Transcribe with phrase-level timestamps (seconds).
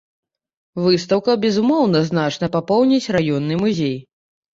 [0.85, 3.95] Выстаўка безумоўна значна папоўніць раённы музей.